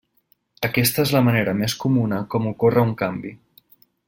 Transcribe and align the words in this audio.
Aquesta 0.69 1.03
és 1.07 1.11
la 1.17 1.21
manera 1.27 1.55
més 1.59 1.77
comuna 1.85 2.21
com 2.35 2.51
ocorre 2.53 2.89
un 2.91 2.97
canvi. 3.05 3.37